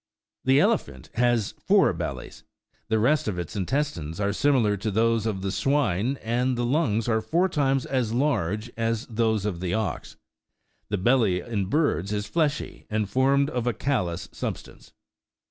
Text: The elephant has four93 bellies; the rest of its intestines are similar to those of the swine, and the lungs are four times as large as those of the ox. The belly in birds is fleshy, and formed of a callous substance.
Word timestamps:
The 0.45 0.59
elephant 0.59 1.11
has 1.13 1.53
four93 1.69 1.97
bellies; 1.99 2.43
the 2.87 2.97
rest 2.97 3.27
of 3.27 3.37
its 3.37 3.55
intestines 3.55 4.19
are 4.19 4.33
similar 4.33 4.75
to 4.77 4.89
those 4.89 5.27
of 5.27 5.43
the 5.43 5.51
swine, 5.51 6.17
and 6.23 6.57
the 6.57 6.65
lungs 6.65 7.07
are 7.07 7.21
four 7.21 7.47
times 7.47 7.85
as 7.85 8.11
large 8.11 8.71
as 8.75 9.05
those 9.05 9.45
of 9.45 9.59
the 9.59 9.75
ox. 9.75 10.15
The 10.89 10.97
belly 10.97 11.39
in 11.39 11.67
birds 11.67 12.11
is 12.13 12.25
fleshy, 12.25 12.87
and 12.89 13.07
formed 13.07 13.51
of 13.51 13.67
a 13.67 13.73
callous 13.73 14.27
substance. 14.31 14.91